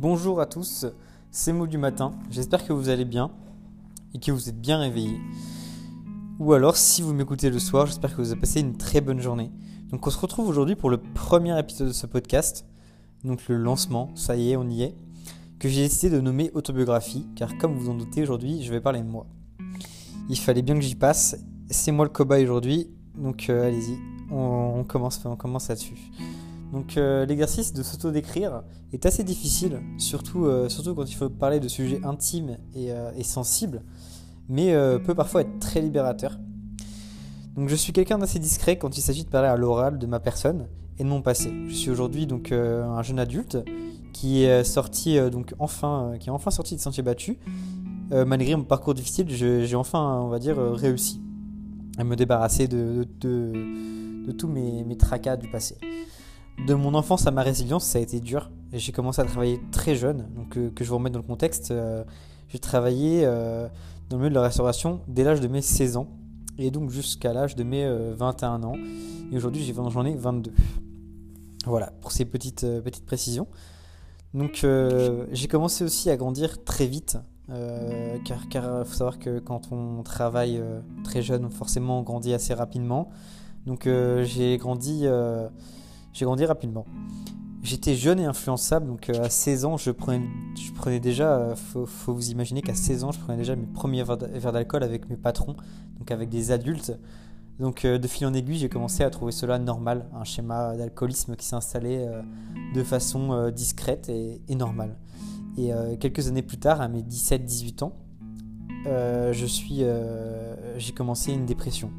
[0.00, 0.86] Bonjour à tous,
[1.30, 2.14] c'est Mots du matin.
[2.30, 3.30] J'espère que vous allez bien
[4.14, 5.20] et que vous êtes bien réveillés.
[6.38, 9.20] Ou alors, si vous m'écoutez le soir, j'espère que vous avez passé une très bonne
[9.20, 9.50] journée.
[9.90, 12.64] Donc, on se retrouve aujourd'hui pour le premier épisode de ce podcast.
[13.24, 14.94] Donc, le lancement, ça y est, on y est.
[15.58, 19.02] Que j'ai décidé de nommer autobiographie, car comme vous en doutez, aujourd'hui, je vais parler
[19.02, 19.26] de moi.
[20.30, 21.36] Il fallait bien que j'y passe.
[21.68, 22.88] C'est moi le cobaye aujourd'hui.
[23.18, 23.98] Donc, euh, allez-y,
[24.30, 26.10] on commence là-dessus.
[26.72, 31.58] Donc euh, l'exercice de s'auto-décrire est assez difficile, surtout, euh, surtout quand il faut parler
[31.58, 33.82] de sujets intimes et, euh, sensibles,
[34.48, 36.38] mais peut parfois être très libérateur.
[37.56, 40.20] Donc je suis quelqu'un d'assez discret quand il s'agit de parler à l'oral de ma
[40.20, 40.66] personne
[40.98, 41.52] et de mon passé.
[41.68, 43.58] Je suis aujourd'hui donc un jeune adulte
[44.12, 47.38] qui est sorti donc enfin, qui est enfin sorti de sentier battu.
[48.10, 51.20] malgré mon parcours difficile, j'ai enfin, on va dire, réussi
[51.96, 55.76] à me débarrasser de, de, tous mes, mes tracas du passé.
[56.66, 58.50] De mon enfance à ma résilience, ça a été dur.
[58.72, 61.70] J'ai commencé à travailler très jeune, donc euh, que je vous remette dans le contexte.
[61.70, 62.04] Euh,
[62.48, 63.66] j'ai travaillé euh,
[64.08, 66.08] dans le milieu de la restauration dès l'âge de mes 16 ans,
[66.58, 68.74] et donc jusqu'à l'âge de mes 21 ans.
[69.32, 70.52] Et aujourd'hui, j'en ai 22.
[71.66, 73.48] Voilà, pour ces petites, petites précisions.
[74.34, 74.64] Donc
[75.32, 80.62] j'ai commencé aussi à grandir très vite, car il faut savoir que quand on travaille
[81.04, 83.10] très jeune, forcément on grandit assez rapidement.
[83.66, 83.88] Donc
[84.22, 85.06] j'ai grandi
[86.12, 86.86] j'ai grandi rapidement.
[87.62, 92.14] J'étais jeune et influençable, donc euh, à 16 ans, je prenais, déjà, euh, faut, faut,
[92.14, 95.56] vous imaginer qu'à 16 ans, je prenais déjà mes premiers verres d'alcool avec mes patrons,
[95.98, 96.98] donc avec des adultes.
[97.58, 101.36] Donc euh, de fil en aiguille, j'ai commencé à trouver cela normal, un schéma d'alcoolisme
[101.36, 102.08] qui s'installait
[102.74, 104.96] de façon discrète et, et, normale.
[105.58, 107.92] Et quelques années plus tard, à mes 17-18 ans,
[108.86, 109.82] je suis,
[110.78, 111.90] j'ai commencé une dépression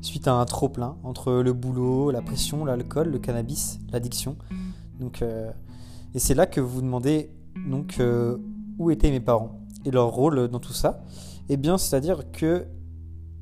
[0.00, 4.36] suite à un trop plein entre le boulot, la pression, l'alcool, le cannabis, l'addiction.
[4.98, 5.50] Donc, euh,
[6.14, 7.30] et c'est là que vous vous demandez
[7.68, 8.36] donc euh,
[8.78, 11.04] où étaient mes parents et leur rôle dans tout ça.
[11.48, 12.66] Eh bien, c'est-à-dire que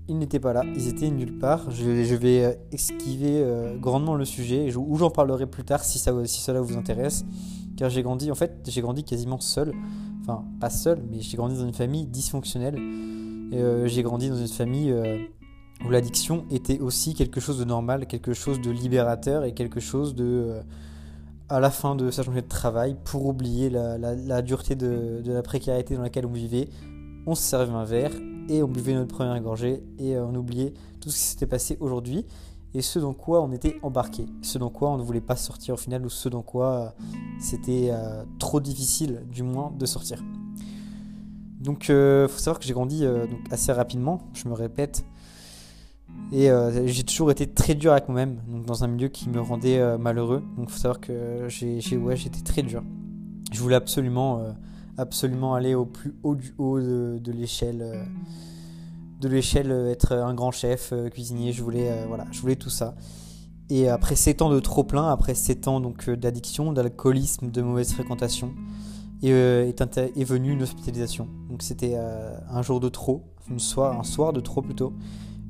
[0.08, 1.70] ils n'étaient pas là, ils étaient nulle part.
[1.70, 3.44] Je, vais euh, esquiver
[3.80, 7.24] grandement le sujet, ou j'en parlerai plus tard si cela vous intéresse.
[7.76, 9.72] Car j'ai grandi, en fait, j'ai grandi quasiment seul.
[10.22, 12.78] Enfin, pas seul, mais j'ai grandi dans une famille dysfonctionnelle.
[13.50, 14.94] j'ai grandi dans une famille
[15.84, 20.14] où l'addiction était aussi quelque chose de normal, quelque chose de libérateur et quelque chose
[20.14, 20.62] de, euh,
[21.48, 25.96] à la fin de sa journée de travail, pour oublier la, dureté de, la précarité
[25.96, 26.68] dans laquelle on vivait,
[27.26, 28.12] on se servait un verre
[28.48, 31.76] et on buvait notre première gorgée et euh, on oubliait tout ce qui s'était passé
[31.80, 32.24] aujourd'hui.
[32.74, 35.74] Et ce dans quoi on était embarqué, ce dans quoi on ne voulait pas sortir
[35.74, 36.88] au final ou ce dans quoi euh,
[37.40, 37.90] c'était
[38.38, 40.22] trop difficile du moins de sortir.
[41.60, 43.04] Donc il faut savoir que j'ai grandi
[43.50, 45.04] assez rapidement, je me répète,
[46.32, 49.40] et euh, j'ai toujours été très dur avec moi-même, donc dans un milieu qui me
[49.40, 50.42] rendait euh, malheureux.
[50.56, 52.82] Donc il faut savoir que j'ai, ouais, j'étais très dur.
[53.52, 54.50] Je voulais absolument, euh,
[54.98, 58.08] absolument aller au plus haut du haut de, l'échelle,
[59.20, 61.52] de l'échelle, être un grand chef, cuisinier.
[61.52, 62.96] Je voulais, voilà, je voulais tout ça.
[63.70, 67.92] Et après 7 ans de trop plein, après 7 ans donc d'addiction, d'alcoolisme, de mauvaise
[67.92, 68.52] fréquentation,
[69.22, 71.28] est, est, venue une hospitalisation.
[71.48, 74.92] Donc c'était un jour de trop, une soir, un soir de trop plutôt.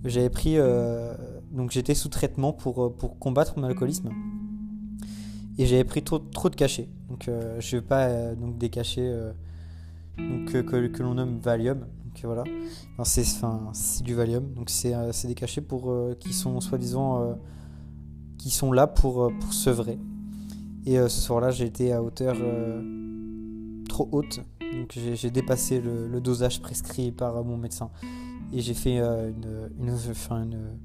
[0.07, 0.57] J'avais pris.
[0.57, 1.15] Euh,
[1.51, 4.11] donc j'étais sous traitement pour, euh, pour combattre mon alcoolisme.
[5.59, 6.89] Et j'avais pris trop, trop de cachets.
[7.09, 9.13] Donc euh, je veux pas donc, des cachets
[10.19, 11.81] donc, que, que l'on nomme Valium.
[11.81, 12.45] Donc voilà.
[13.03, 14.53] c'est du Valium.
[14.55, 17.39] Donc c'est des cachets pour, qui sont soi-disant.
[18.39, 19.99] qui sont là pour, pour sevrer.
[20.85, 22.37] Et ce soir-là, j'ai été à hauteur
[23.89, 24.41] trop haute.
[24.61, 27.91] Donc j'ai dépassé le, dosage prescrit par mon médecin
[28.53, 29.31] et j'ai fait euh,
[29.69, 30.79] une,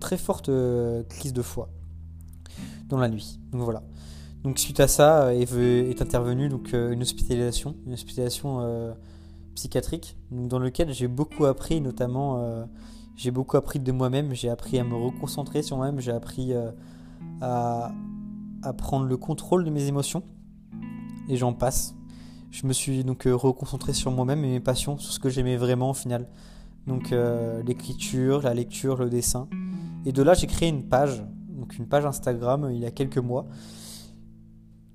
[0.00, 1.70] très forte euh, crise de foie
[2.88, 3.40] dans la nuit.
[3.52, 3.82] Donc voilà.
[4.44, 8.94] Donc suite à ça est, est intervenue donc euh, une hospitalisation, une hospitalisation
[9.54, 12.66] psychiatrique, dans lequel j'ai beaucoup appris, notamment
[13.16, 16.52] j'ai beaucoup appris de moi-même, j'ai appris à me reconcentrer sur moi-même, j'ai appris
[17.40, 17.92] à,
[18.76, 20.22] prendre le contrôle de mes émotions
[21.28, 21.94] et j'en passe
[22.50, 25.56] je me suis donc euh, reconcentré sur moi-même et mes passions, sur ce que j'aimais
[25.56, 26.26] vraiment au final.
[26.86, 29.48] Donc euh, l'écriture, la lecture, le dessin.
[30.04, 32.90] Et de là, j'ai créé une page, donc une page Instagram euh, il y a
[32.90, 33.46] quelques mois,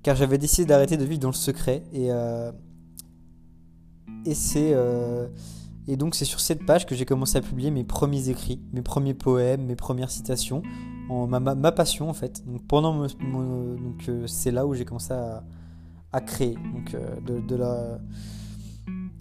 [0.02, 1.84] car j'avais décidé d'arrêter de vivre dans le secret.
[1.92, 2.08] Et,
[4.24, 4.74] et c'est
[5.88, 8.82] et donc c'est sur cette page que j'ai commencé à publier mes premiers écrits, mes
[8.82, 10.62] premiers poèmes, mes premières citations,
[11.08, 12.44] en, ma, ma, passion en fait.
[12.46, 15.44] Donc pendant donc c'est là où j'ai commencé à
[16.12, 16.54] à créer.
[16.54, 17.98] Donc, euh, de, la...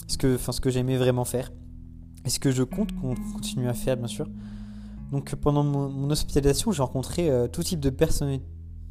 [0.08, 1.52] ce que, ce que j'aimais vraiment faire.
[2.26, 2.90] Et ce que je compte
[3.34, 4.28] continuer à faire, bien sûr.
[5.12, 8.40] Donc, pendant mon, hospitalisation, j'ai rencontré euh, tout type de, personnes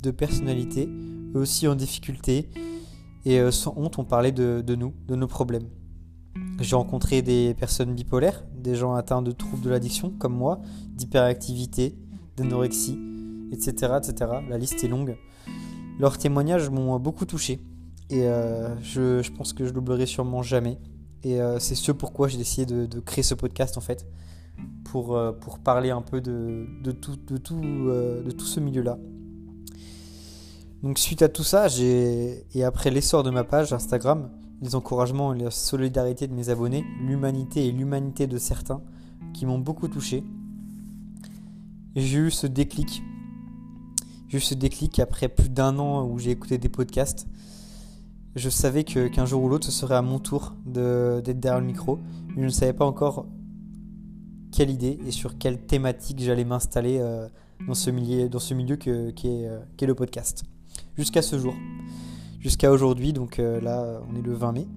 [0.02, 0.88] de personnalités,
[1.34, 2.50] eux aussi en difficulté.
[3.26, 5.68] Et sans honte, on parlait de, de nous, de nos problèmes.
[6.58, 10.60] J'ai rencontré des personnes bipolaires, des gens atteints de troubles de l'addiction comme moi,
[10.94, 11.98] d'hyperactivité,
[12.38, 12.98] d'anorexie,
[13.52, 14.30] etc., etc.
[14.48, 15.18] La liste est longue.
[15.98, 17.60] Leurs témoignages m'ont beaucoup touché
[18.10, 20.78] et euh, je, pense que je l'oublierai sûrement jamais.
[21.22, 24.06] Et euh, c'est ce pourquoi j'ai décidé de, créer ce podcast en fait,
[24.84, 25.32] pour, euh,
[25.64, 27.16] parler un peu de, tout,
[28.46, 28.98] ce milieu-là.
[30.82, 34.30] Donc suite à tout ça, et après l'essor de ma page Instagram,
[34.62, 38.82] les encouragements et la solidarité de mes abonnés, l'humanité et l'humanité de certains
[39.34, 40.24] qui m'ont beaucoup touché,
[41.96, 43.02] j'ai eu ce déclic
[44.30, 47.26] j'ai eu ce déclic après plus d'un an où j'ai écouté des podcasts.
[48.36, 51.98] Je savais qu'un jour ou l'autre, ce serait à mon tour d'être derrière le micro.
[52.28, 53.26] Mais je ne savais pas encore
[54.52, 57.28] quelle idée et sur quelle thématique j'allais m'installer euh,
[57.66, 60.44] dans ce milieu, dans ce milieu que, qui, est, euh, le podcast.
[60.96, 61.54] Jusqu'à ce jour.
[62.38, 64.68] Jusqu'à aujourd'hui, donc euh, là, on est le 20 mai.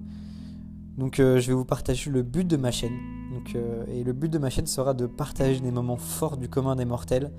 [0.98, 2.96] Donc je vais vous partager le but de ma chaîne.
[3.32, 3.56] Donc,
[3.88, 6.84] et le but de ma chaîne sera de partager des moments forts du commun des
[6.84, 7.32] mortels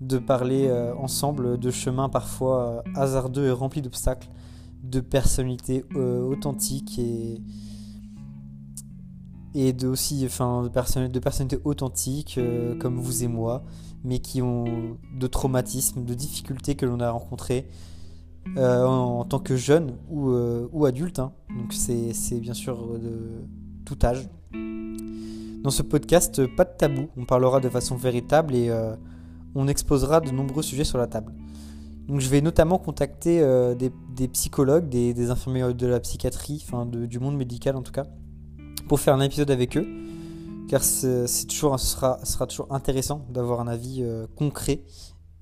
[0.00, 4.28] de parler ensemble de chemins parfois hasardeux et remplis d'obstacles,
[4.84, 7.40] de personnalités euh, authentiques et,
[9.72, 12.40] de aussi de, de personnalités authentiques
[12.80, 13.64] comme vous et moi,
[14.02, 17.68] mais qui ont de traumatismes, de difficultés que l'on a rencontrées
[18.56, 20.32] en, tant que jeune ou,
[20.72, 21.20] ou adulte.
[21.20, 21.32] Hein.
[21.56, 23.46] Donc c'est bien sûr de
[23.84, 24.28] tout âge.
[25.62, 28.72] Dans ce podcast, pas de tabou, on parlera de façon véritable et
[29.54, 31.32] on exposera de nombreux sujets sur la table.
[32.08, 37.18] Donc je vais notamment contacter euh, des, psychologues, des, infirmiers de la psychiatrie, enfin du
[37.18, 38.04] monde médical en tout cas,
[38.88, 39.86] pour faire un épisode avec eux,
[40.68, 44.82] car c'est toujours, ce sera, sera, toujours intéressant d'avoir un avis euh, concret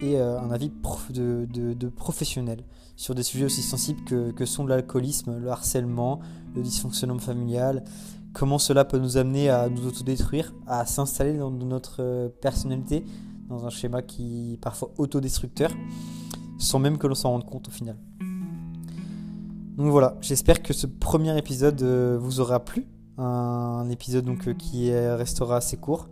[0.00, 0.70] et euh, un avis
[1.10, 2.64] de, de, professionnel
[2.96, 6.20] sur des sujets aussi sensibles que, que sont l'alcoolisme, le harcèlement,
[6.54, 7.82] le dysfonctionnement familial,
[8.32, 13.04] comment cela peut nous amener à nous autodétruire, à s'installer dans notre personnalité,
[13.48, 15.70] dans un schéma qui est parfois autodestructeur,
[16.62, 17.96] sans même que l'on s'en rende compte au final.
[19.76, 22.86] Donc voilà, j'espère que ce premier épisode euh, vous aura plu,
[23.18, 26.08] un épisode donc euh, qui restera assez court.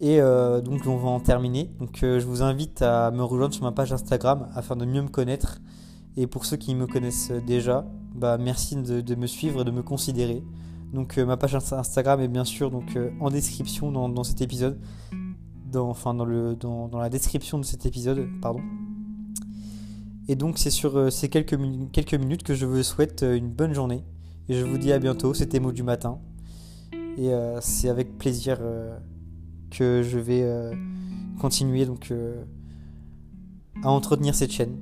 [0.00, 1.70] Et euh, donc on va en terminer.
[1.78, 5.08] Donc je vous invite à me rejoindre sur ma page Instagram afin de mieux me
[5.08, 5.60] connaître.
[6.16, 9.82] Et pour ceux qui me connaissent déjà, bah merci de, me suivre et de me
[9.82, 10.44] considérer.
[10.92, 14.78] Donc ma page Instagram est bien sûr donc en description dans cet épisode
[15.74, 18.28] dans, enfin, dans, le, dans, dans, la description de cet épisode.
[18.40, 18.60] Pardon.
[20.28, 23.74] Et donc c'est sur euh, ces quelques, minutes que je vous souhaite euh, une bonne
[23.74, 24.04] journée.
[24.48, 26.18] Et je vous dis à bientôt, c'était Mots du matin.
[27.16, 28.58] Et euh, c'est avec plaisir
[29.70, 30.46] que je vais
[31.40, 32.12] continuer donc
[33.82, 34.76] à entretenir cette chaîne.